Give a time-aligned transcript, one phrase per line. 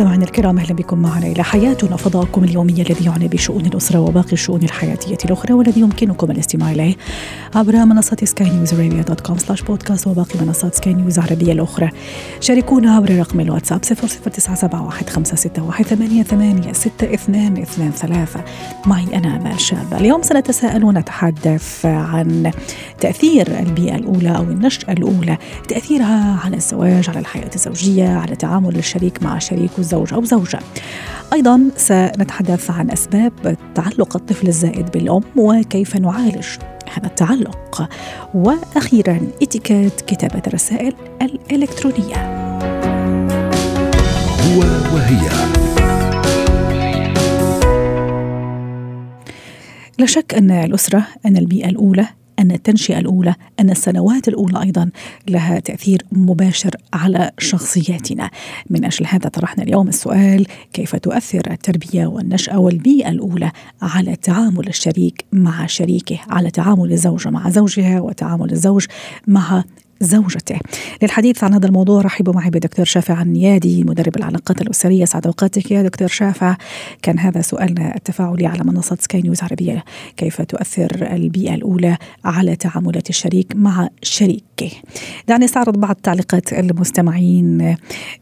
[0.00, 1.96] مستمعينا الكرام أهلا بكم معنا إلى حياتنا.
[1.96, 6.96] فضاؤكم اليومي الذي يعنى بشؤون الأسرة وباقي الشؤون الحياتية الأخرى والذي يمكنكم الاستماع إليه
[7.54, 11.90] عبر منصة سكاي نيوز عربيه dot com slash podcast وباقي منصات سكاي نيوز عربيه الأخرى.
[12.40, 15.24] شاركونا عبر رقم الواتساب 00971
[18.86, 19.98] معي أنا امال شابة.
[19.98, 22.50] اليوم سنتساءل ونتحدث عن
[23.00, 25.36] تأثير البيئة الأولى أو النشأة الأولى
[25.68, 30.58] تأثيرها على الزواج على الحياة الزوجية على تعامل الشريك مع شريكه زوج أو زوجة.
[31.32, 36.46] أيضا سنتحدث عن أسباب تعلق الطفل الزائد بالأم وكيف نعالج
[36.94, 37.88] هذا التعلق.
[38.34, 42.16] وأخيرا اتيكيت كتابة الرسائل الإلكترونية.
[44.40, 44.60] هو
[44.94, 45.28] وهي.
[49.98, 52.06] لا شك أن الأسرة أن البيئة الأولى
[52.40, 54.90] أن التنشئة الأولى أن السنوات الأولى أيضا
[55.28, 58.30] لها تأثير مباشر على شخصياتنا.
[58.70, 63.50] من أجل هذا طرحنا اليوم السؤال كيف تؤثر التربية والنشأة والبيئة الأولى
[63.82, 68.86] على تعامل الشريك مع شريكه على تعامل الزوجة مع زوجها وتعامل الزوج
[69.26, 69.64] مع
[70.00, 70.58] زوجته.
[71.02, 75.04] للحديث عن هذا الموضوع رحبوا معي بدكتور شافع النيادي مدرب العلاقات الأسرية.
[75.04, 76.56] سعد أوقاتك يا دكتور شافع.
[77.02, 79.84] كان هذا سؤالنا التفاعلي على منصة سكاي نيوز عربية.
[80.16, 84.70] كيف تؤثر البيئة الأولى على تعاملات الشريك مع شريكه؟
[85.28, 87.76] دعني أستعرض بعض تعليقات المستمعين.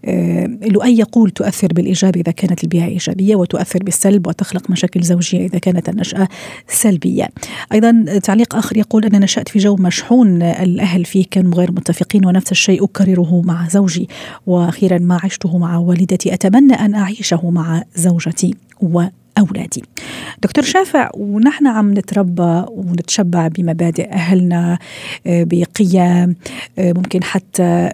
[0.04, 5.58] آه، لؤي يقول تؤثر بالإيجاب إذا كانت البيئة إيجابية وتؤثر بالسلب وتخلق مشاكل زوجية إذا
[5.58, 6.28] كانت النشأة
[6.68, 7.28] سلبية.
[7.72, 10.42] أيضا تعليق آخر يقول أنا نشأت في جو مشحون.
[10.42, 14.08] الأهل فيه كانوا غير غير متفقين ونفس الشيء أكرره مع زوجي.
[14.46, 16.34] وأخيرا ما عشته مع والدتي.
[16.34, 19.82] أتمنى أن أعيشه مع زوجتي وأولادي.
[20.42, 24.78] دكتور شافع ونحن عم نتربى ونتشبع بمبادئ أهلنا
[25.26, 26.34] آه، بقيم
[26.78, 27.90] آه، ممكن حتى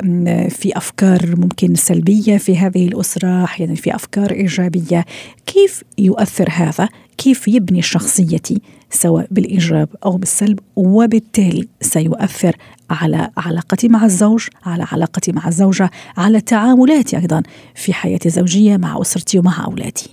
[0.50, 5.04] في أفكار ممكن سلبية في هذه الأسرة أحيانا في أفكار إيجابية.
[5.46, 6.88] كيف يؤثر هذا؟
[7.18, 8.60] كيف يبني شخصيتي
[8.90, 12.56] سواء بالإيجاب أو بالسلب؟ وبالتالي سيؤثر
[12.90, 17.42] على علاقتي مع الزوج على علاقتي مع الزوجة على تعاملاتي أيضا
[17.74, 20.10] في حياتي الزوجية مع أسرتي ومع أولادي.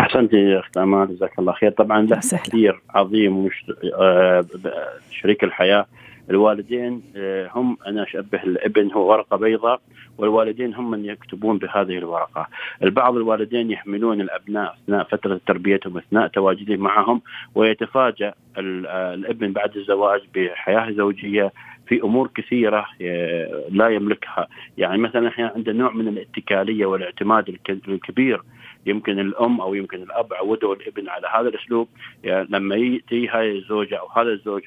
[0.00, 1.70] احسنتي يا اخت امال جزاك الله خير.
[1.70, 3.64] طبعا له تأثير عظيم مش
[4.00, 4.44] آه
[5.10, 5.86] شريك الحياة.
[6.30, 9.80] الوالدين آه، هم أنا أشبه الابن هو ورقة بيضاء
[10.18, 12.46] والوالدين هم من يكتبون بهذه الورقة.
[12.82, 17.22] البعض الوالدين يحملون الأبناء أثناء فترة تربيتهم أثناء تواجدهم معهم
[17.54, 21.52] ويتفاجأ آه، الابن بعد الزواج بحياة زوجية
[21.86, 24.48] في أمور كثيرة آه، لا يملكها،
[24.78, 27.58] يعني مثلا إحنا عندنا نوع من الاتكالية والاعتماد
[27.88, 28.42] الكبير
[28.86, 31.88] يمكن الأم أو يمكن الأب عودوا الابن على هذا الأسلوب.
[32.24, 34.62] يعني لما يأتي هاي الزوجة أو هذا الزوج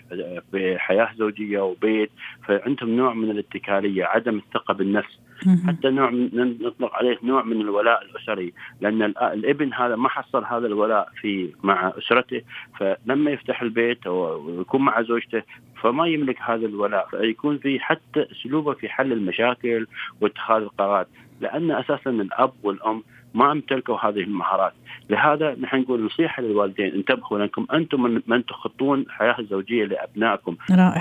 [0.51, 2.11] في حياة زوجية وبيت
[2.47, 5.19] فعندهم نوع من الاتكالية عدم الثقة بالنفس.
[5.67, 8.53] حتى نوع من نطلق عليه نوع من الولاء الأسري.
[8.81, 12.41] لأن الابن هذا ما حصل هذا الولاء في مع أسرته.
[12.79, 15.43] فلما يفتح البيت ويكون مع زوجته
[15.81, 17.07] فما يملك هذا الولاء.
[17.07, 19.87] فيكون في حتى أسلوبه في حل المشاكل
[20.21, 21.07] واتخاذ القرارات
[21.41, 23.03] لأن أساسا الأب والأم
[23.33, 24.73] ما امتلكوا هذه المهارات.
[25.09, 30.55] لهذا نحن نقول نصيحة للوالدين انتبهوا لأنكم أنتم من, من تخطون الحياة الزوجية لأبنائكم.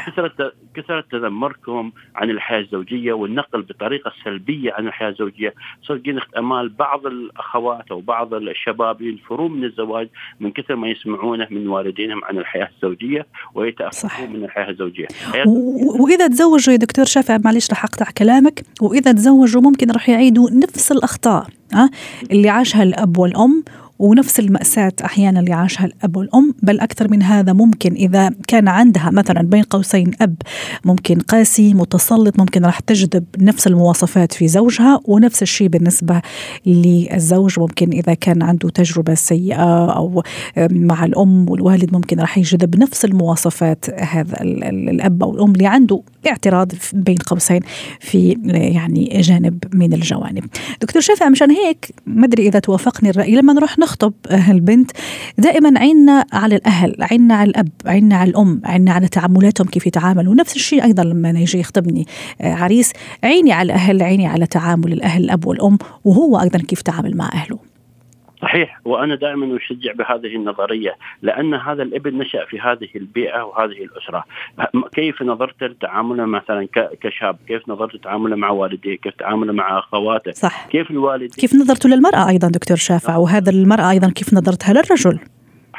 [0.06, 5.54] كثرة كثرة تذمركم عن الحياة الزوجية والنقل بطريقة سلبية عن الحياة الزوجية.
[5.82, 10.08] صدقين أمال بعض الأخوات أو بعض الشباب ينفرون من الزواج
[10.40, 15.06] من كثر ما يسمعونه من والدينهم عن الحياة الزوجية ويتأثرون من الحياة الزوجية.
[15.46, 16.04] و...
[16.04, 20.92] وإذا تزوجوا يا دكتور شافع معلش رح أقطع كلامك وإذا تزوجوا ممكن رح يعيدوا نفس
[20.92, 21.57] الأخطاء.
[22.30, 23.64] اللي عاشها الأب والأم
[23.98, 29.10] ونفس المأساة أحيانا اللي عاشها الأب والأم بل أكثر من هذا ممكن إذا كان عندها
[29.10, 30.36] مثلا بين قوسين أب
[30.84, 36.22] ممكن قاسي متسلط ممكن راح تجذب نفس المواصفات في زوجها ونفس الشيء بالنسبة
[36.66, 37.60] للزوج.
[37.60, 40.22] ممكن إذا كان عنده تجربة سيئة أو
[40.70, 46.72] مع الأم والوالد ممكن راح يجذب نفس المواصفات هذا الأب أو الأم اللي عنده اعتراض
[46.92, 47.60] بين قوسين
[48.00, 50.44] في يعني جانب من الجوانب.
[50.82, 54.90] دكتور شافع مشان هيك ما أدري إذا توافقني الرأي لما نروح نخطب البنت
[55.38, 60.34] دائما عيننا على الأهل عيننا على الأب عيننا على الأم عيننا على تعاملاتهم كيف يتعاملوا.
[60.34, 62.06] نفس الشيء أيضا لما يجي يخطبني
[62.40, 62.92] آه، عريس
[63.24, 67.67] عيني على الأهل عيني على تعامل الأهل الأب والأم وهو أيضا كيف تعامل مع أهله.
[68.42, 68.80] صحيح.
[68.84, 74.24] وأنا دائما أشجع بهذه النظرية لأن هذا الابن نشأ في هذه البيئة وهذه الأسرة.
[74.94, 76.68] كيف نظرت لتعامله مثلا
[77.00, 80.66] كشاب؟ كيف نظرت تعامله مع والديه؟ كيف تعامله مع أخواته؟ صح.
[80.66, 85.18] كيف الوالد كيف نظرته للمرأة أيضا دكتور شافع؟ وهذا المرأة أيضا كيف نظرتها للرجل؟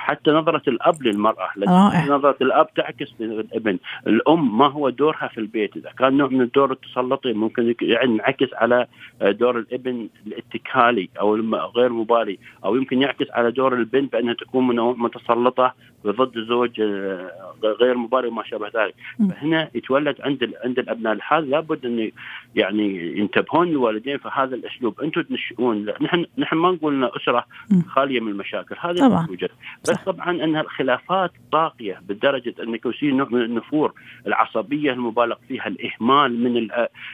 [0.09, 2.05] حتى نظرة الأب للمرأة رائع.
[2.05, 3.77] نظرة الأب تعكس للابن
[4.07, 8.53] الأم ما هو دورها في البيت إذا كان نوع من الدور التسلطي ممكن يعني ينعكس
[8.53, 8.87] على
[9.21, 11.35] دور الابن الاتكالي أو
[11.75, 15.73] غير مبالي أو يمكن يعكس على دور البنت بأنها تكون متسلطة
[16.07, 18.95] ضد زوج آه، غير مبالي وما شابه ذلك.
[19.29, 22.11] فهنا يتولد عند عند الأبناء هذا لابد أن
[22.55, 25.01] يعني ينتبهون الوالدين في هذا الأسلوب.
[25.01, 27.45] أنتم تنشئون نحن نحن ما نقول ان أسرة
[27.87, 28.75] خالية من المشاكل.
[28.79, 29.49] هذا يوجد
[29.81, 33.93] بس طبعا أن الخلافات طاغيه بدرجة أن يصير نوع من النفور
[34.27, 36.67] العصبية المبالغ فيها الإهمال من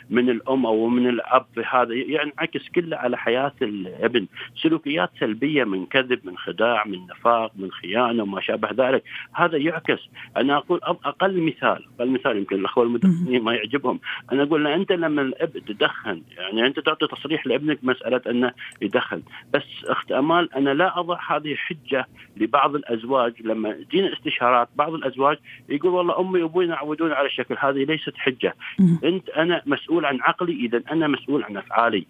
[0.10, 4.28] من الأم أو من الأب هذا ينعكس كله على حياة الابن.
[4.64, 9.04] سلوكيات سلبية من كذب من خداع من نفاق من خيانة وما شابه ذلك.
[9.34, 10.00] هذا يعكس.
[10.38, 14.00] أنا أقول أقل مثال أقل مثال يمكن الأخوة المدخنين ما يعجبهم.
[14.32, 19.22] أنا أقول أنت لما الاب تدخن يعني أنت تعطي تصريح لأبنك مسألة أنه يدخن.
[19.54, 22.06] بس أخت أمال أنا لا أضع هذه حجه
[22.38, 23.34] لبعض الأزواج.
[23.42, 25.38] لما تجينا استشارات بعض الأزواج
[25.70, 28.56] يقول والله أمي وابوي يعودون على الشكل هذه ليست حجة.
[29.04, 32.06] أنت أنا مسؤول عن عقلي اذا أنا مسؤول عن أفعالي.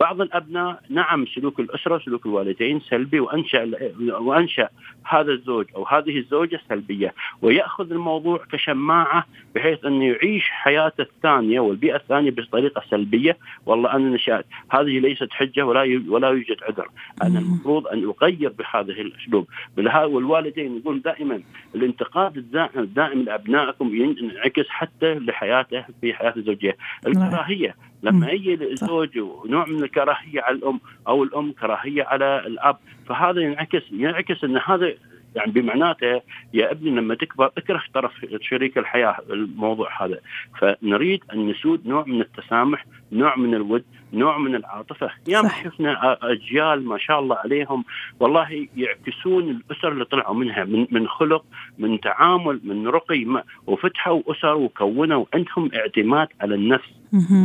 [0.00, 4.68] بعض الأبناء نعم سلوك الأسرة سلوك الوالدين سلبي وأنشأ وأنشأ
[5.04, 7.14] هذا الزوج أو هذه الزوجة سلبية.
[7.42, 13.36] ويأخذ الموضوع كشماعة بحيث انه يعيش حياته الثانية والبيئة الثانية بطريقة سلبية.
[13.66, 14.46] والله أنا نشأت.
[14.70, 16.88] هذه ليست حجة ولا ولا يوجد عذر.
[17.22, 19.46] أنا المفروض أن أغير بهذا الأسلوب.
[19.78, 21.42] والوالدين يقول دائما
[21.74, 22.36] الانتقاد
[22.76, 30.40] الدائم لأبنائكم ينعكس حتى لحياته في حياته الزوجيه الكراهية لما يجي الزوج نوع من الكراهية
[30.40, 34.94] على الأم أو الأم كراهية على الأب فهذا ينعكس ينعكس إن هذا
[35.38, 36.20] يعني بمعناته
[36.54, 40.20] يا ابني لما تكبر اكره طرف شريك الحياة الموضوع هذا.
[40.60, 45.10] فنريد أن نسود نوع من التسامح نوع من الود نوع من العاطفة.
[45.28, 47.84] ياما شفنا أجيال ما شاء الله عليهم
[48.20, 51.44] والله يعكسون الأسر اللي طلعوا منها من من خلق
[51.78, 56.88] من تعامل من رقي وفتحوا أسر وكونوا عندهم اعتماد على النفس.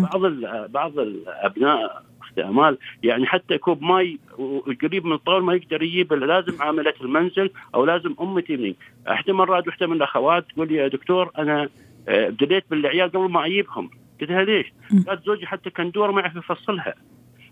[0.01, 0.21] بعض
[0.71, 4.19] بعض الأبناء استعمال يعني حتى كوب ماي
[4.81, 8.75] قريب من الطاولة ما يقدر يجيب لازم عاملة المنزل أو لازم أمي تبني
[9.07, 11.69] أحدى مرات واحدة من الأخوات تقول لي يا دكتور أنا
[12.07, 13.89] آه، ابتديت بالعيال قبل ما أجيبهم
[14.21, 14.73] قلت لها ليش؟
[15.07, 16.93] قالت زوجي حتى كان دور ما يعرف يفصلها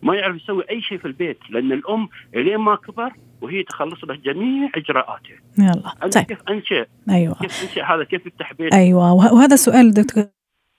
[0.03, 3.11] ما يعرف يسوي أي شيء في البيت لأن الأم إلين ما كبر
[3.41, 5.33] وهي تخلص له جميع اجراءاته.
[5.57, 6.23] يلا طيب.
[6.23, 10.23] كيف أنشئ؟ أيوه كيف أنشئ هذا؟ كيف يفتح بيت؟ أيوه وهذا سؤال دكتور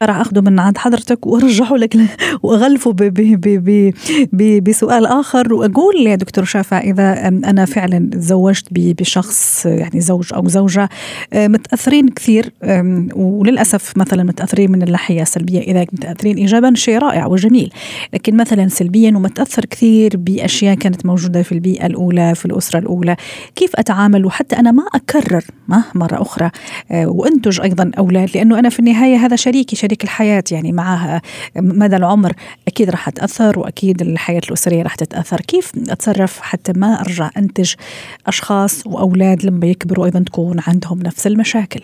[0.04, 1.96] راح اخذه من عند حضرتك وأرجعه لك
[2.42, 2.92] وأغلفه
[4.62, 10.88] بسؤال آخر وأقول يا دكتور شافع إذا أنا فعلا تزوجت بشخص يعني زوج أو زوجة
[11.32, 12.52] آه، متأثرين كثير
[13.14, 17.72] وللأسف مثلا متأثرين من الناحية السلبيه إذا متأثرين ايجابا شيء رائع وجميل
[18.14, 23.16] لكن مثلا سلبيا ومتأثر كثير بأشياء كانت موجودة في البيئة الأولى في الأسرة الأولى
[23.56, 25.44] كيف أتعامل؟ وحتى أنا ما أكرر
[25.94, 26.50] مرة أخرى
[26.90, 31.22] آه، وأنتج أيضا أولاد لأنه أنا في النهاية هذا شريكي شريك شريك الحياة يعني معها
[31.56, 32.32] مدى العمر
[32.68, 35.40] أكيد راح تأثر وأكيد الحياة الأسرية راح تتأثر.
[35.40, 37.74] كيف أتصرف حتى ما أرجع أنتج
[38.26, 41.82] أشخاص وأولاد لما يكبروا أيضا تكون عندهم نفس المشاكل؟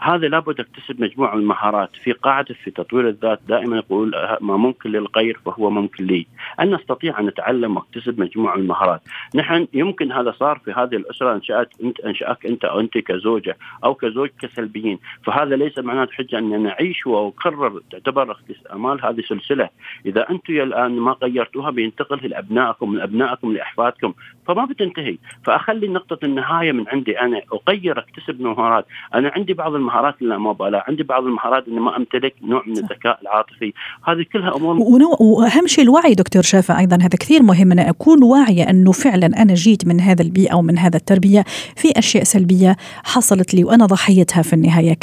[0.00, 3.40] هذا لابد اكتسب مجموعة من المهارات في قاعدة في تطوير الذات.
[3.48, 6.26] دائما يقول ما ممكن للغير فهو ممكن لي.
[6.60, 9.00] ان نستطيع أن نتعلم واكتسب مجموعة من المهارات؟
[9.34, 13.94] نحن يمكن هذا صار في هذه الأسرة انشات انت انشاك أنت أو أنت كزوجة أو
[13.94, 14.98] كزوج كسلبيين.
[15.24, 18.36] فهذا ليس معناته حجة أن نعيش وأقرر تعتبر
[18.72, 19.68] امال هذه سلسلة.
[20.06, 24.14] إذا أنتم الآن ما غيرتوها بينتقل لابنائكم من أبنائكم لأحفادكم
[24.46, 25.18] فما بتنتهي.
[25.44, 27.20] فأخلي نقطة النهاية من عندي.
[27.20, 28.86] أنا اغير أكتسب مهارات.
[29.14, 33.72] أنا عندي بعض المهارات اللامبالاه عندي بعض المهارات إني ما أمتلك نوع من الذكاء العاطفي.
[34.04, 38.70] هذه كلها أمور وأهم شيء الوعي دكتور شافع أيضا هذا كثير مهم إن أكون واعية
[38.70, 41.44] إنه فعلا أنا جيت من هذا البيئة ومن هذا التربية
[41.76, 44.94] في أشياء سلبية حصلت لي وأنا ضحيتها في النهاية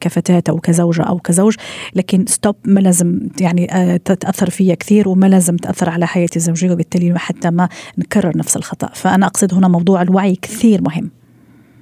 [0.00, 1.54] كفتاة أو كزوجة أو كزوج.
[1.94, 6.72] لكن ستوب ما لازم يعني آه، تتأثر فيا كثير وما لازم تأثر على حياتي الزوجية
[6.72, 7.68] وبالتالي حتى ما
[7.98, 8.86] نكرر نفس الخطأ.
[8.86, 11.21] فأنا أقصد هنا موضوع الوعي كثير مهم.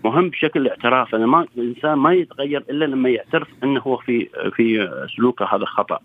[0.04, 1.14] مهم بشكل الاعتراف.
[1.14, 5.99] أنا ما الإنسان ما يتغير إلا لما يعترف أنه هو في في سلوكه هذا خطأ.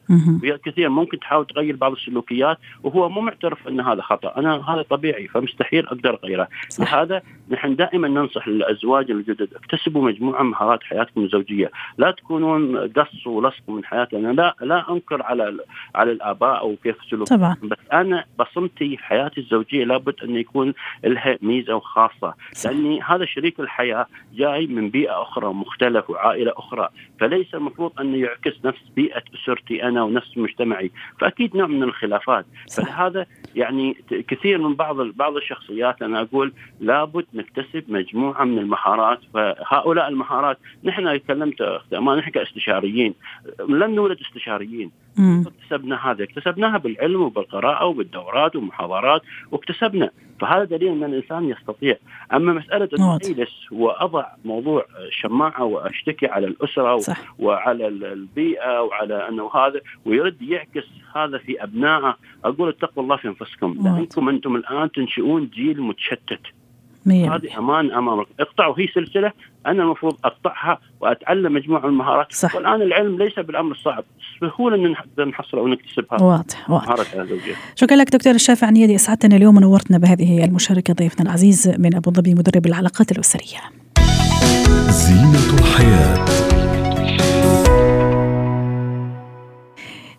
[0.65, 4.37] كثير ممكن تحاول تغير بعض السلوكيات وهو مو معترف أن هذا خطأ.
[4.37, 6.47] أنا هذا طبيعي فمستحيل أقدر أغيره.
[6.79, 11.71] لهذا نحن دائما ننصح الأزواج الجدد اكتسبوا مجموعة من مهارات حياتكم الزوجية.
[11.97, 15.57] لا تكونون قص ولصق من حياتي أنا لا لا أنكر على
[15.95, 17.27] على الآباء أو كيف سلوك.
[17.27, 17.55] طبعا.
[17.63, 20.73] بس أنا بصمتي في حياتي الزوجية لابد أن يكون
[21.03, 22.33] لها ميزة وخاصة.
[22.65, 23.84] لأني هذا شريك الحياة
[24.33, 26.89] جاي من بيئة أخرى مختلف وعائلة أخرى.
[27.19, 30.91] فليس المفروض أن يعكس نفس بيئة أسرتي أنا ونفس مجتمعي.
[31.19, 32.45] فأكيد نوع من الخلافات.
[32.67, 32.83] صح.
[32.83, 33.25] فلهذا
[33.55, 39.19] يعني كثير من بعض بعض الشخصيات أنا أقول لابد نكتسب مجموعة من المهارات.
[39.33, 43.13] فهؤلاء المهارات نحن تكلمت ما نحن كاستشاريين
[43.69, 44.91] لن نولد استشاريين.
[45.19, 51.97] اكتسبنا هذا اكتسبناها بالعلم وبالقراءة وبالدورات والمحاضرات واكتسبنا فهذا دليل أن الإنسان يستطيع.
[52.33, 57.35] أما مسألة انه اجلس وأضع موضوع شماعة وأشتكي على الأسرة صح.
[57.39, 62.17] وعلى البيئة وعلى أنه هذا ويرد يعكس هذا في أبنائه.
[62.45, 63.77] أقول اتقوا الله في أنفسكم.
[63.83, 66.41] لأنكم أنتم الآن تنشئون جيل متشتت.
[67.11, 68.27] هذه أمان أمامك.
[68.39, 69.31] اقطعوا هي سلسلة
[69.67, 72.33] أنا المفروض أقطعها وأتعلم مجموعة من المهارات.
[72.33, 72.55] صح.
[72.55, 74.03] والآن العلم ليس بالأمر الصعب
[74.41, 76.21] سهوله إن نقدر نحصل أو نكتسبها.
[76.21, 77.05] واضح واضح.
[77.75, 82.33] شكرا لك دكتور الشافع عنيدي اسعدتنا اليوم ونورتنا بهذه المشاركة ضيفنا العزيز من أبو ظبي
[82.33, 83.59] مدرب العلاقات الأسرية.
[84.89, 86.64] زينة الحياة.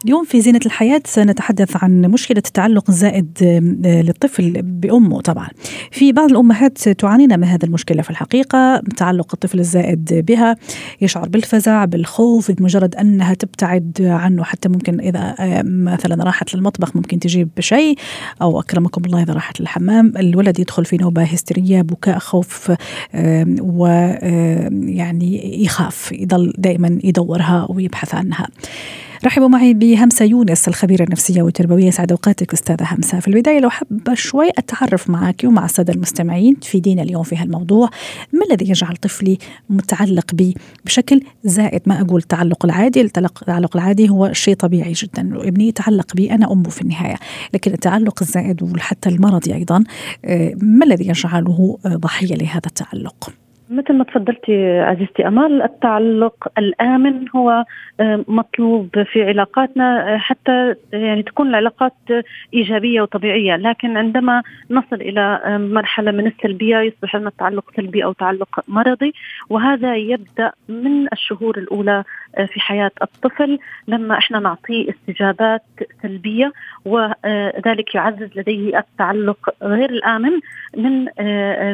[0.04, 5.48] اليوم في زينة الحياة سنتحدث عن مشكلة التعلق الزائد آه، للطفل بأمه طبعا.
[5.90, 10.56] في بعض الأمهات تعانين من هذه المشكلة في الحقيقة تعلق الطفل الزائد بها
[11.00, 17.18] يشعر بالفزع بالخوف بمجرد أنها تبتعد عنه حتى ممكن إذا آه، مثلا راحت للمطبخ ممكن
[17.18, 17.98] تجيب شيء
[18.42, 20.12] أو أكرمكم الله إذا راحت للحمام.
[20.16, 22.72] الولد يدخل في نوبة هستيرية بكاء خوف
[23.60, 28.48] ويعني يخاف يضل دائما يدورها ويبحث عنها.
[29.24, 31.90] رحبوا معي بهمسة يونس الخبيرة النفسية والتربوية.
[31.90, 33.20] سعد أوقاتك أستاذة همسة.
[33.20, 37.90] في البداية لو حابة شوي أتعرف معك ومع السادة المستمعين تفيدينا اليوم في هالموضوع.
[38.32, 39.38] ما الذي يجعل طفلي
[39.70, 40.54] متعلق بي
[40.84, 45.48] بشكل زائد؟ ما أقول التعلق العادي التعلق العادي هو شيء طبيعي جدا.
[45.48, 47.16] ابني يتعلق بي أنا أمه في النهاية.
[47.54, 49.84] لكن التعلق الزائد وحتى المرضي أيضا
[50.24, 53.30] آه، ما الذي يجعله ضحية لهذا التعلق؟
[53.70, 57.64] مثل ما تفضلتي عزيزتي امال التعلق الآمن هو
[58.00, 61.94] آه، مطلوب في علاقاتنا آه، حتى يعني تكون العلاقات
[62.54, 68.12] إيجابية وطبيعية، لكن عندما نصل إلى آه، مرحلة من السلبية يصبح لنا التعلق سلبي أو
[68.12, 69.14] تعلق مرضي،
[69.50, 72.04] وهذا يبدأ من الشهور الأولى
[72.36, 73.58] في حياة الطفل
[73.88, 75.62] لما إحنا نعطيه استجابات
[76.02, 76.52] سلبية
[76.84, 80.40] وذلك يعزز لديه التعلق غير الآمن
[80.76, 81.04] من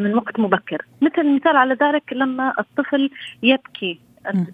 [0.03, 3.11] من وقت مبكر، مثل مثال على ذلك لما الطفل
[3.43, 3.99] يبكي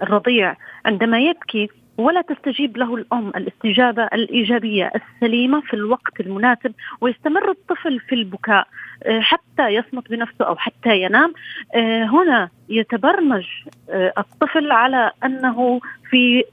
[0.03, 1.69] الرضيع عندما يبكي
[1.99, 8.67] ولا تستجيب له الأم الاستجابة الإيجابية السليمة في الوقت المناسب ويستمر الطفل في البكاء
[9.03, 11.33] آه، حتى يصمت بنفسه أو حتى ينام.
[11.75, 13.47] آه، هنا يتبرمج
[13.91, 15.81] آه، الطفل على أنه
[16.11, 16.45] في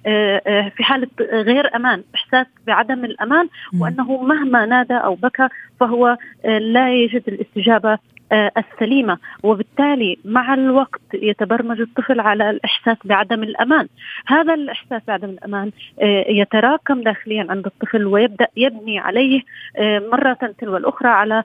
[0.75, 3.47] في حالة غير أمان إحساس بعدم الأمان
[3.79, 5.47] وأنه مهما نادى أو بكى
[5.79, 7.97] فهو لا يجد الاستجابة
[8.33, 9.17] السليمة.
[9.43, 13.87] وبالتالي مع الوقت يتبرمج الطفل على الإحساس بعدم الأمان.
[14.27, 19.41] هذا الإحساس بعدم الأمان آه، يتراكم داخليا عند الطفل ويبدأ يبني عليه
[19.77, 21.43] آه، مرة تلو الأخرى على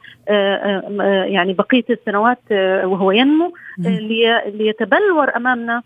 [1.27, 2.39] يعني بقية السنوات
[2.85, 3.53] وهو ينمو
[4.47, 5.83] ليتبلور أمامنا آه، آه،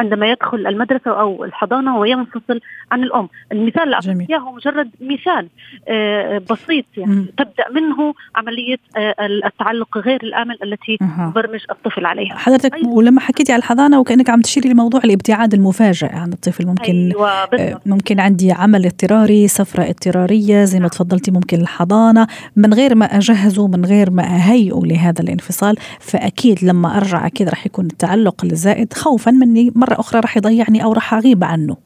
[0.00, 2.60] عندما يدخل المدرسة أو الحضانة وينفصل
[2.92, 3.28] عن الأم.
[3.52, 5.48] المثال اللي أعطيت إياه مجرد مثال
[5.88, 7.12] آه، بسيط يعني.
[7.12, 7.26] م.
[7.38, 8.78] تبدأ منه عملية
[9.20, 12.34] التعلق غير الآمن التي تبرمج الطفل عليها.
[12.34, 12.88] حضرتك أيضا.
[12.90, 17.12] ولما حكيتي على الحضانة وكأنك عم تشيري لموضوع الابتعاد المفاجئ عن الطفل ممكن
[17.52, 20.90] أيوة ممكن عندي عمل اضطراري سفرة اضطرارية زي ما نعم.
[20.90, 22.26] تفضلتي ممكن الحضانة.
[22.56, 27.66] من غير ما أجهزه من غير ما أهيئه لهذا الانفصال فأكيد لما أرجع أكيد راح
[27.66, 31.76] يكون التعلق الزائد خوفا مني مرة أخرى راح يضيعني أو راح أغيب عنه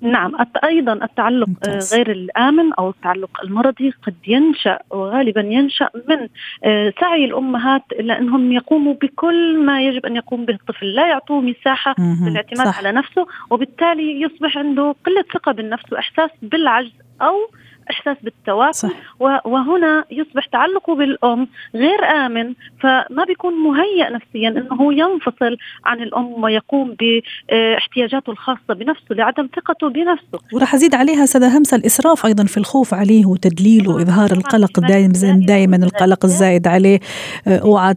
[0.00, 0.32] نعم
[0.64, 1.94] أيضا التعلق ممتاز.
[1.94, 6.28] غير الآمن أو التعلق المرضي قد ينشأ وغالبا ينشأ من
[6.64, 11.40] آه، سعي الأمهات إلى انهم يقوموا بكل ما يجب أن يقوم به الطفل، لا يعطوه
[11.40, 12.74] مساحة للاعتماد.
[12.78, 16.92] على نفسه وبالتالي يصبح عنده قلة ثقة بالنفس وإحساس بالعجز
[17.22, 17.34] أو
[17.90, 18.88] إحساس بالتواكل
[19.44, 26.44] وهنا يصبح تعلقه بالأم غير آمن فما بيكون مهيئ نفسيا إنه هو ينفصل عن الأم
[26.44, 30.38] ويقوم باحتياجاته الخاصة بنفسه لعدم ثقته بنفسه.
[30.52, 35.12] وراح أزيد عليها سادة همسة الإسراف أيضا في الخوف عليه وتدليله واظهار القلق دائما
[35.46, 37.00] دائما القلق الزايد عليه
[37.46, 37.94] آه، أوعى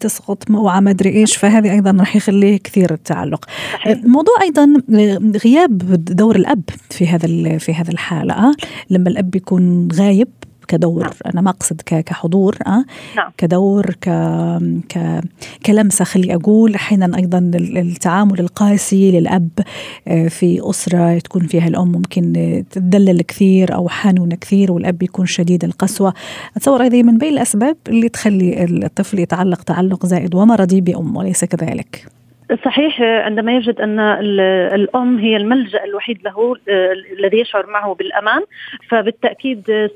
[0.00, 3.44] تسقط اوعى ما أدري إيش فهذه أيضا راح يخليه كثير التعلق.
[3.72, 3.98] صحيح.
[4.04, 8.54] موضوع أيضا آه، غياب دور الأب في هذا في هذا الحالة.
[8.90, 10.28] لما الأب يكون غايب
[10.68, 11.12] كدور نعم.
[11.26, 12.84] أنا ما أقصد كحضور أه؟
[13.16, 13.32] نعم.
[13.38, 14.08] كدور ك...
[14.88, 15.20] ك...
[15.66, 19.48] كلمسة خلي أقول أحيانا أيضا التعامل القاسي للأب
[20.08, 25.64] آه، في أسرة تكون فيها الأم ممكن تدلل كثير أو حانونه كثير والأب يكون شديد
[25.64, 26.14] القسوة
[26.56, 32.17] أتصور هذه من بين الأسباب اللي تخلي الطفل يتعلق تعلق زائد ومرضي بأمه وليس كذلك
[32.64, 34.00] صحيح عندما يجد أن
[34.74, 36.56] الأم هي الملجأ الوحيد له
[37.18, 38.42] الذي يشعر معه بالأمان
[38.88, 39.88] فبالتأكيد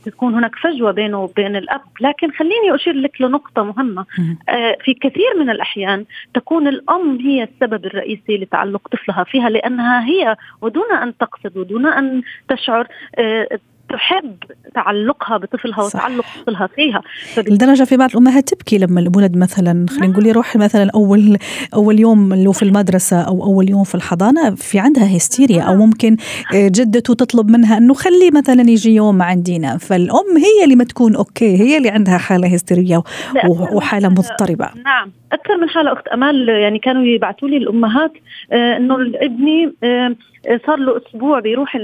[0.00, 1.80] ستكون هناك فجوة بينه وبين الأب.
[2.00, 4.06] لكن خليني أشير لك لنقطة مهمة.
[4.48, 10.36] آه، في كثير من الأحيان تكون الأم هي السبب الرئيسي لتعلق طفلها فيها لأنها هي
[10.62, 12.86] ودون أن تقصد ودون أن تشعر
[13.18, 13.58] آه،
[13.92, 14.36] تحب
[14.74, 17.02] تعلقها بطفلها وتعلق طفلها فيها.
[17.38, 21.38] لدرجة في بعض الأمهات تبكي لما الولد مثلا خلينا نقول يروح مثلا أول
[21.74, 26.16] أول يوم اللي في المدرسة أو أول يوم في الحضانة في عندها هستيريا أو ممكن
[26.54, 29.78] آه، جدته تطلب منها إنه خلي مثلا يجي يوم عندنا.
[29.78, 33.02] فالأم هي اللي ما تكون أوكي هي اللي عندها حالة هستيرية
[33.72, 34.70] وحالة مضطربة.
[34.84, 35.19] نعم.
[35.32, 38.12] أكثر من حالة أخت أمال يعني كانوا يبعثوا لي الأمهات
[38.52, 40.16] آه، إنه ابني آه،
[40.66, 41.76] صار له أسبوع بيروح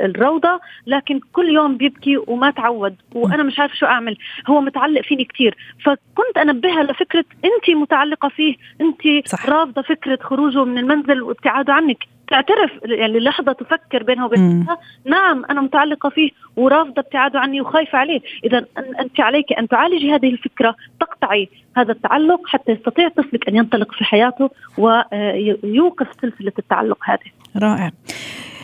[0.00, 4.16] الروضة لكن كل يوم بيبكي وما تعود وأنا مش عارف شو أعمل.
[4.48, 9.00] هو متعلق فيني كثير فكنت أنبهها لفكرة انت متعلقة فيه انت.
[9.48, 12.04] رافضة فكرة خروجه من المنزل وابتعاده عنك.
[12.30, 14.66] تعترف يعني لحظة تفكر بينها وبين
[15.04, 18.20] نعم أنا متعلقة فيه ورافضة ابتعاده عني وخايفة عليه.
[18.44, 18.64] إذا
[19.00, 24.04] أنت عليك أن تعالجي هذه الفكرة تقطعي هذا التعلق حتى يستطيع طفلك أن ينطلق في
[24.04, 27.30] حياته ويوقف سلسلة التعلق هذه.
[27.56, 27.90] رائع.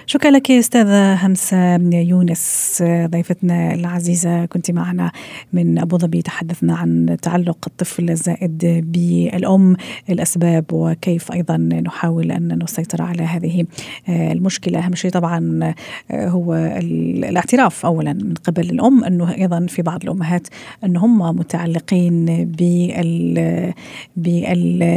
[0.08, 4.44] شكرا لك أستاذة همسة يونس ضيفتنا العزيزة.
[4.44, 5.12] كنت معنا
[5.52, 9.76] من أبو ظبي تحدثنا عن تعلق الطفل الزائد بالأم
[10.10, 13.64] الأسباب وكيف أيضا نحاول أن نسيطر على هذه
[14.08, 14.78] المشكلة.
[14.78, 15.74] أهم شيء طبعا
[16.12, 20.48] هو الاعتراف اولا من قبل الأم أنه أيضا في بعض الأمهات
[20.84, 23.72] ان هم متعلقين بال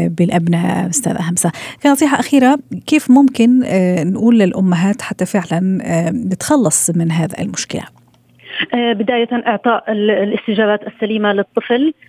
[0.10, 0.90] بالأبناء.
[0.90, 1.52] أستاذة همسة
[1.84, 3.60] كنصيحة أخيرة كيف ممكن
[4.12, 5.60] نقول للأمهات حتى فعلا
[6.12, 7.84] نتخلص من هذا المشكلة.
[8.74, 11.94] آه، بداية إعطاء الاستجابات السليمة للطفل.
[11.94, 12.09] آه،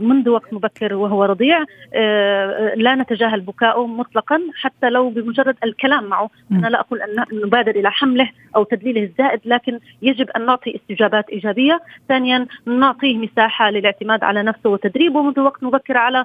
[0.00, 1.64] منذ وقت مبكر وهو رضيع
[1.94, 6.30] آه، لا نتجاهل بكاؤه مطلقا حتى لو بمجرد الكلام معه.
[6.52, 11.28] أنا لا أقول أن نبادر إلى حمله أو تدليله الزائد لكن يجب أن نعطي استجابات
[11.28, 11.80] إيجابية.
[12.08, 16.24] ثانيا نعطيه مساحة للاعتماد على نفسه وتدريبه منذ وقت مبكر على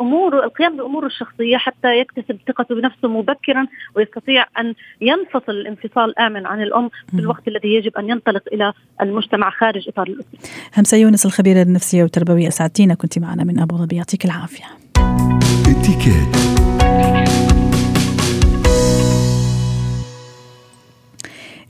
[0.00, 6.62] أمور القيام بأموره الشخصية حتى يكتسب ثقته بنفسه مبكرا ويستطيع أن ينفصل الانفصال آمن عن
[6.62, 10.38] الأم في الوقت الذي يجب أن ينطلق إلى المجتمع خارج إطار الأسرة.
[10.76, 14.64] همسة يونس الخبيره النفسيه والتربويه اسعدتينا كنت معنا من أبو ظبي يعطيك العافية.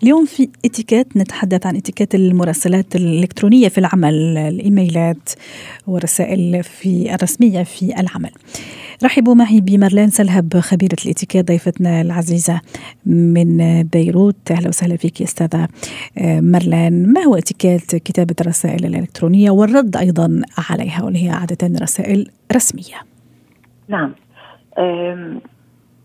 [0.02, 5.30] اليوم في اتيكيت نتحدث عن اتيكيت المراسلات الإلكترونية في العمل الإيميلات
[5.86, 8.30] والرسائل في الرسمية في العمل.
[9.04, 12.60] رحبوا معي بمارلين سلهب خبيرة الاتيكيت ضيفتنا العزيزة
[13.06, 14.50] من بيروت.
[14.50, 15.68] أهلا وسهلا فيك أستاذة
[16.22, 17.12] مارلين.
[17.12, 22.96] ما هو اتيكيت كتابة الرسائل الإلكترونية والرد أيضا عليها واللي هي عادة رسائل رسمية؟
[23.88, 24.14] نعم.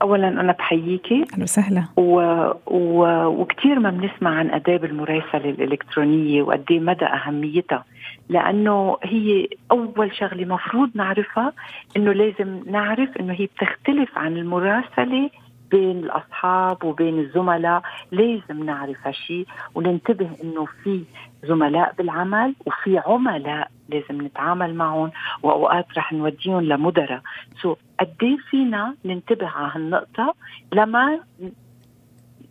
[0.03, 1.25] اولا أنا بحييكي.
[1.33, 1.83] أهلا وسهلا.
[1.97, 2.19] و...
[2.67, 3.25] و...
[3.25, 7.85] وكثير ما بنسمع عن أداب المراسلة الإلكترونية وقد إيه مدى أهميتها.
[8.29, 11.53] لأنه هي أول شغلة مفروض نعرفها
[11.97, 15.29] إنه لازم نعرف إنه هي بتختلف عن المراسلة
[15.73, 17.81] بين الأصحاب وبين الزملاء
[18.11, 21.03] لازم نعرف هالشيء وننتبه إنه في
[21.43, 25.11] زملاء بالعمل وفي عملاء لازم نتعامل معهم
[25.43, 27.21] وأوقات رح نوديهم لمدراء.
[27.61, 30.33] سو قد إيه فينا ننتبه على هالنقطة
[30.73, 31.19] لما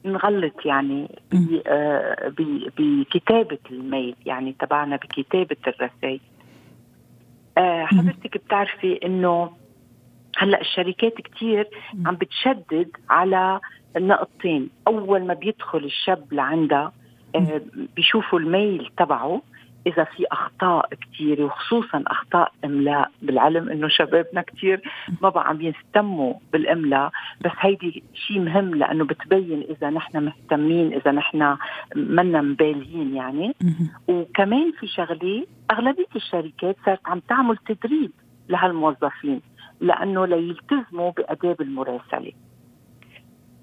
[0.04, 1.18] نغلط يعني
[1.66, 2.32] آه،
[2.78, 6.20] بكتابة الميل يعني تبعنا بكتابة الرسائل.
[7.58, 9.50] آه، حضرتك بتعرفي إنه
[10.38, 11.68] هلأ الشركات كثير
[12.06, 13.60] عم بتشدد على
[13.96, 16.92] نقطتين أول ما بيدخل الشاب لعندها
[17.34, 17.60] آه،
[17.96, 19.42] بيشوفوا الميل تبعه
[19.86, 23.10] إذا في أخطاء كثيره وخصوصا أخطاء إملاء.
[23.22, 24.80] بالعلم إنه شبابنا كثير
[25.22, 27.10] ما بقى عم يهتموا بالإملاء.
[27.44, 31.56] بس هيدي شيء مهم لأنه بتبين إذا نحن مهتمين إذا نحن
[31.96, 33.54] منا مبالين يعني.
[34.08, 38.10] وكمان في شغلة أغلبية الشركات صارت عم تعمل تدريب
[38.48, 39.40] لهالموظفين.
[39.82, 42.32] لأنه ليلتزموا بأداب المراسلة.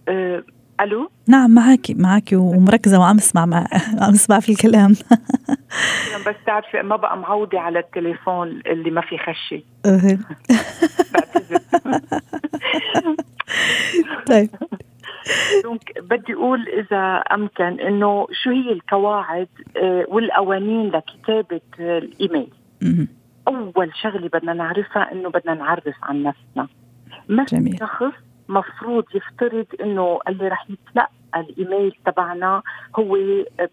[0.07, 0.43] أه
[0.81, 3.67] ألو؟ نعم معك معك ومركزة وعم اسمع مع
[4.01, 4.91] عم اسمع في الكلام.
[6.27, 9.63] بس تعرفي ما بقى معوده على التليفون اللي ما في خشي
[14.29, 14.49] طيب.
[15.63, 22.49] دونك بدي أقول إذا أمكن إنه شو هي القواعد آه، والقوانين لكتابة الإيميل.
[23.47, 26.67] أول شغلة بدنا نعرفها إنه بدنا نعرف عن نفسنا.
[27.29, 28.13] ما في شخص
[28.49, 32.61] مفروض يفترض إنه اللي رح يتلقى الإيميل تبعنا
[32.99, 33.17] هو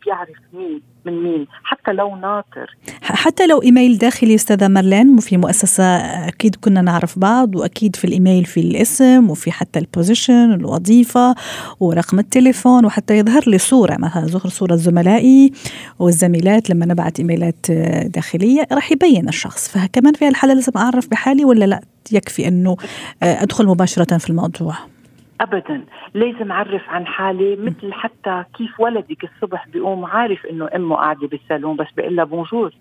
[0.05, 2.77] بيعرف مين من مين حتى لو ناطر.
[3.03, 5.85] حتى لو إيميل داخلي أستاذة مارلين وفي مؤسسة
[6.29, 11.35] أكيد كنا نعرف بعض وأكيد في الإيميل في الاسم وفي حتى ال position الوظيفة
[11.81, 15.53] ورقم التليفون وحتى يظهر لي صورة مثلا ظهر صورة زملائي
[15.99, 17.71] والزميلات لما نبعت إيميلات
[18.05, 19.69] داخلية راح يبين الشخص.
[19.69, 21.81] فكمان في الحاله لازم أعرف بحالي ولا لا؟
[22.12, 22.77] يكفي إنه
[23.23, 24.75] أدخل مباشرة في الموضوع.
[25.40, 25.85] ابدا.
[26.14, 31.77] لازم أعرف عن حالي مثل حتى كيف ولدك الصبح بيقوم عارف إنه أمه قاعدة بالصالون
[31.77, 32.75] بس بيقول لها bonjour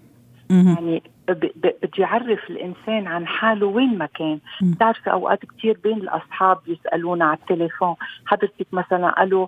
[0.50, 4.40] يعني بده يعرف الإنسان عن حاله وين ما كان.
[4.62, 7.96] بتعرفي أوقات كثير بين الأصحاب يسألونا على التليفون.
[8.26, 9.48] حضرتك مثلا قالوا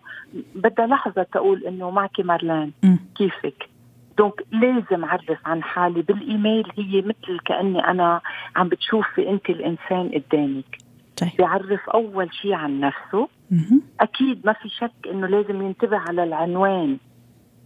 [0.55, 2.73] بدها لحظة تقول إنه معك مارلين.
[3.17, 3.69] كيفك؟
[4.17, 6.01] donc لازم أعرف عن حالي.
[6.01, 8.21] بالإيميل هي مثل كأني أنا
[8.55, 10.77] عم بتشوفي أنت الإنسان قدامك.
[11.21, 11.31] طيب.
[11.37, 13.29] بيعرف أول شيء عن نفسه.
[13.51, 13.81] مم.
[13.99, 16.97] أكيد ما في شك إنه لازم ينتبه على العنوان.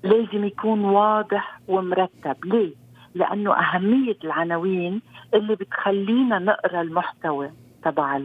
[0.04, 2.46] لازم يكون واضح ومرتب.
[2.46, 2.74] ليه؟
[3.16, 5.02] لأنه أهمية العناوين
[5.34, 7.52] اللي بتخلينا نقرأ المحتوى
[7.84, 8.22] تبع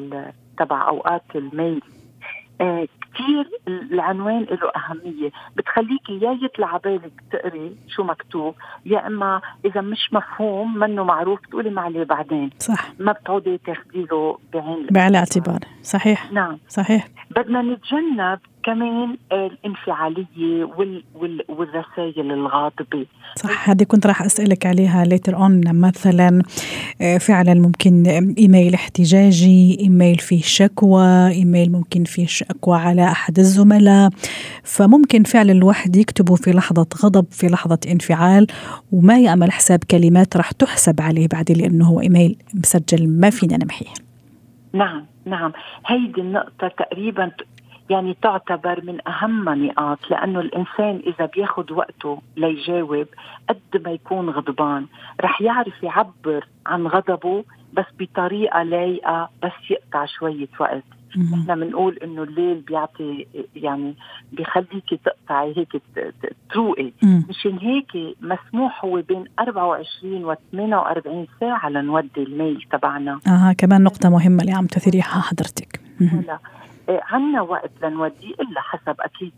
[0.58, 1.82] تبع أوقات الميل.
[2.60, 5.30] آه كثير العنوان له أهمية.
[5.56, 8.54] بتخليك يا يطلع بالك تقري شو مكتوب
[8.86, 12.50] يا إما إذا مش مفهوم منه معروف تقولي معلي بعدين.
[12.58, 12.88] صح.
[12.98, 16.32] ما بتعودي تاخذي له بعين بعين الاعتبار صحيح.
[16.32, 16.58] نعم.
[16.68, 17.08] صحيح.
[17.36, 23.06] بدنا نتجنب كمان الانفعالية وال وال والرسائل الغاضبة.
[23.36, 26.42] صح هذه كنت راح أسألك عليها later on مثلا
[27.00, 28.06] آه، فعلا ممكن
[28.38, 34.10] إيميل احتجاجي إيميل فيه شكوى إيميل ممكن فيه شكوى على أحد الزملاء.
[34.62, 38.46] فممكن فعلا الواحد يكتبه في لحظة غضب في لحظة انفعال
[38.92, 44.06] وما يعمل حساب كلمات راح تحسب عليه بعدين لأنه هو إيميل مسجل ما فينا نمحيه.
[44.72, 45.52] نعم نعم.
[45.86, 47.30] هيدي النقطة تقريبا
[47.90, 53.06] يعني تعتبر من أهم نقاط لأنه الإنسان إذا بياخد وقته ليجاوب
[53.48, 54.86] قد ما يكون غضبان.
[55.20, 60.82] رح يعرف يعبر عن غضبه بس بطريقة لايقة بس يقطع شوية وقت.
[61.16, 63.94] نحن بنقول إنه الليل بيعطي يعني
[64.32, 65.82] بيخليكي تقطعي هيك
[66.50, 66.92] تروقي.
[67.02, 73.20] مشان هيك مسموح هو بين 24 و 48 ساعة لنودي الميل تبعنا.
[73.26, 75.80] أها كمان نقطة مهمة اللي عم تثيريها حضرتك.
[76.00, 76.38] هلا
[76.88, 79.32] عنا وقت لنوديه إلا حسب أكيد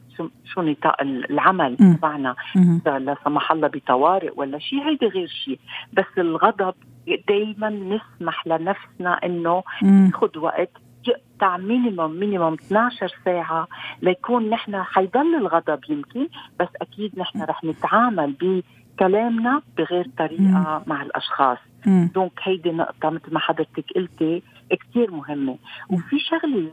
[0.45, 2.37] شو نطاق العمل تبعنا.
[2.87, 5.59] لا سمح الله بطوارئ ولا شيء هيدي غير شيء.
[5.93, 6.75] بس الغضب
[7.29, 10.71] دائما نسمح لنفسنا إنه ناخذ وقت
[11.09, 13.69] يقطع minimum minimum 12 ساعة
[14.03, 16.29] ليكون نحن حيضل الغضب يمكن
[16.61, 20.83] بس أكيد نحن رح نتعامل بكلامنا بغير طريقة مم.
[20.87, 21.59] مع الأشخاص.
[22.15, 25.59] donc هيدي نقطة مثل ما حضرتك قلتي كتير مهمة.
[25.91, 26.73] وفي شغلة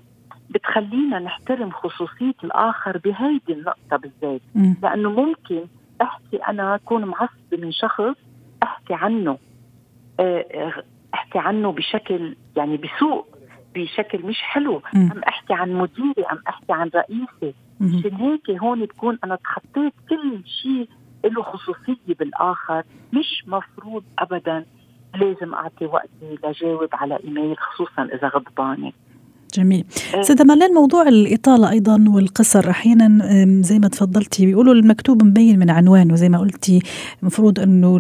[0.56, 4.42] بتخلينا نحترم خصوصية الآخر بهيدي النقطة بالذات.
[4.84, 5.66] لأنه ممكن
[6.02, 8.16] أحكي أنا أكون معصبة من شخص
[8.64, 9.38] أحكي عنه
[10.20, 13.26] آه، آه، أحكي عنه بشكل يعني بسوء
[13.76, 14.82] بشكل مش حلو.
[14.94, 15.12] م.
[15.12, 17.56] عم أحكي عن مديري عم أحكي عن رئيسي.
[17.80, 20.90] مشان هيك هون بكون أنا تخطيت كل شيء
[21.26, 22.84] له خصوصية بالآخر.
[23.14, 24.66] مش مفروض ابدا
[25.16, 28.92] لازم أعطي وقتي لجاوب على إيميل خصوصا إذا غضبانة.
[29.56, 29.86] جميل.
[30.16, 30.22] آه.
[30.22, 36.16] سيدة مالين موضوع الإطالة أيضا والقصر أحيانا زي ما تفضلتي بيقولوا المكتوب مبين من عنوانه
[36.16, 36.80] زي ما قلتي
[37.22, 38.00] المفروض أنه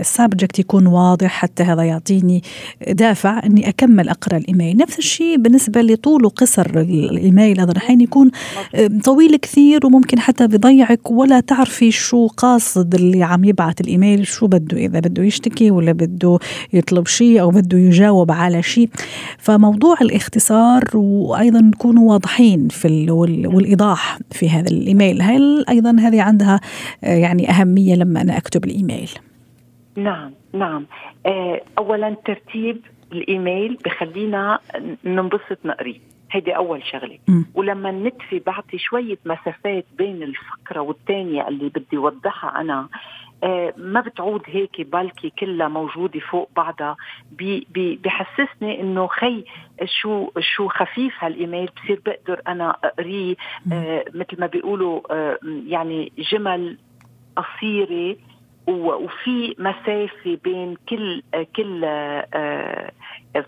[0.00, 2.42] السابجكت يكون واضح حتى هذا يعطيني
[2.88, 4.76] دافع أني أكمل أقرأ الإيميل.
[4.76, 8.30] نفس الشيء بالنسبة لطول وقصر الإيميل هذا أحيانا يكون
[9.04, 14.76] طويل كثير وممكن حتى بيضيعك ولا تعرفي شو قاصد اللي عم يبعث الإيميل شو بده
[14.78, 16.38] إذا بده يشتكي ولا بده
[16.72, 18.88] يطلب شيء أو بده يجاوب على شيء.
[19.38, 23.10] فموضوع الاختصار وأيضا نكونوا واضحين في
[23.46, 25.22] والإيضاح في هذا الإيميل.
[25.22, 26.60] هل أيضا هذه عندها
[27.04, 29.10] آه، يعني أهمية لما أنا أكتب الإيميل؟
[29.96, 30.86] نعم نعم.
[31.26, 32.80] آه، اولا ترتيب
[33.12, 34.58] الإيميل بخلينا
[35.04, 35.98] ننبسط نقريه
[36.30, 37.18] هيدي أول شغلة.
[37.28, 37.42] م.
[37.54, 42.88] ولما نتفي بعطي شوية مسافات بين الفقرة والثانيه اللي بدي اوضحها أنا آه
[43.76, 46.96] ما بتعود هيك بلكي كلها موجودة فوق بعضها.
[47.74, 49.44] بحسسني إنه خي
[49.84, 53.36] شو شو خفيف هالإيميل بصير بقدر أنا أقريه.
[53.72, 56.78] آه مثل ما بيقولوا آه يعني جمل
[57.36, 58.16] قصيرة
[58.66, 61.22] وفي مسافة بين كل
[61.56, 62.90] كل آه،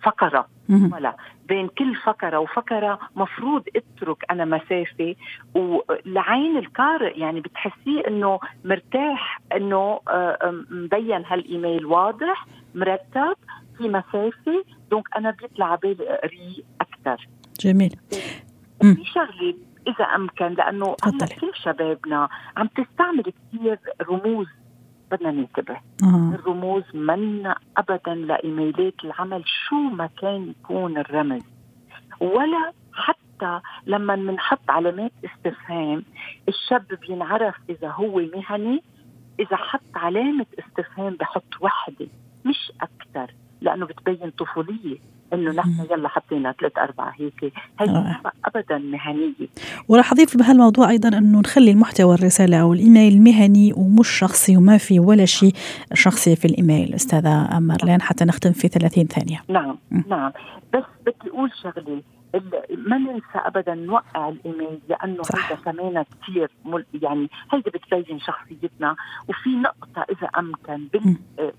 [0.02, 0.48] فقرة.
[0.92, 1.16] ولا
[1.48, 5.14] بين كل فقرة وفقرة مفروض اترك أنا مسافة.
[5.54, 13.36] ولعين القارئ يعني بتحسيه إنه مرتاح إنه آه، مبين هالإيميل واضح مرتب
[13.78, 14.64] في مسافة.
[14.90, 17.28] دونك أنا بيطلع بالي اقريه أكثر.
[17.60, 17.96] جميل.
[18.80, 19.54] في شغلة
[19.88, 23.78] إذا أمكن لأنه هلا كل شبابنا عم تستعمل كثير
[24.08, 24.46] رموز
[25.10, 25.76] بدنا ننتبه.
[26.02, 26.32] آه.
[26.34, 31.42] الرموز من ابدا لايميلات العمل شو ما كان يكون الرمز.
[32.20, 36.04] ولا حتى لما بنحط علامات استفهام
[36.48, 38.82] الشاب بينعرف إذا هو مهني
[39.40, 42.06] إذا حط علامة استفهام بحط وحدة
[42.44, 44.98] مش أكثر لأنه بتبين طفولية.
[45.32, 47.52] إنه نحن يلا حطينا ثلاث أربع هيك.
[47.80, 48.20] هي آه.
[48.44, 49.48] ابدا مهنية.
[49.88, 55.00] وراح أضيف بهالموضوع أيضا إنه نخلي المحتوى الرسالة أو الإيميل مهني ومش شخصي وما في
[55.00, 55.52] ولا شيء
[55.94, 56.94] شخصي في الإيميل.
[56.94, 59.42] أستاذة مارلين حتى نختم في 30 ثانية.
[59.48, 60.02] نعم م.
[60.08, 60.32] نعم.
[60.74, 62.02] بس بدي أقول شغلة.
[62.70, 66.50] ما ننسى ابدا نوقع الإيميل لأنه هذا كمان كثير
[67.02, 68.96] يعني هيدي بتبين شخصيتنا.
[69.28, 70.88] وفي نقطة إذا أمكن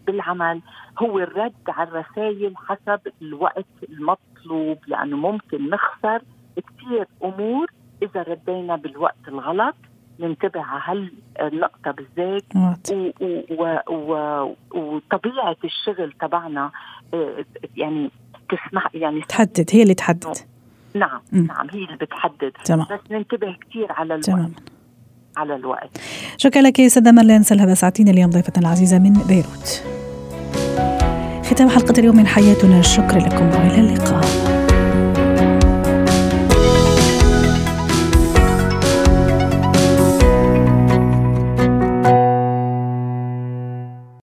[0.08, 0.62] بالعمل
[1.00, 4.78] هو الرد على الرسائل حسب الوقت المطلوب.
[4.88, 6.22] لأنه ممكن نخسر
[6.58, 7.72] كثير أمور
[8.04, 9.76] إذا ردينا بالوقت الغلط.
[10.20, 12.44] ننتبه على هالنقطة بالذات.
[14.72, 16.72] وطبيعة الشغل تبعنا
[17.14, 18.12] آه، يعني
[18.50, 20.38] تسمح يعني تحدد هي اللي تحدد.
[20.96, 21.38] نعم م.
[21.38, 22.52] نعم هي اللي بتحدد.
[22.66, 22.88] تمام.
[22.92, 24.26] بس ننتبه كثير على الوقت.
[24.26, 24.54] تمام.
[25.38, 25.98] على الوقت.
[26.38, 27.74] شكرا لك سيدة مارلين سلهبة.
[27.74, 29.84] ساعتين اليوم ضيفتنا العزيزة من بيروت.
[31.46, 32.80] ختام حلقة اليوم من حياتنا.
[32.80, 33.46] الشكر لكم.
[33.46, 34.47] وإلى اللقاء.